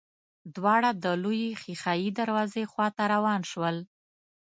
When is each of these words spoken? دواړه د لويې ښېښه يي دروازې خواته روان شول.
دواړه 0.55 0.89
د 1.03 1.05
لويې 1.23 1.51
ښېښه 1.61 1.93
يي 2.01 2.09
دروازې 2.19 2.63
خواته 2.71 3.03
روان 3.13 3.41
شول. 3.51 3.77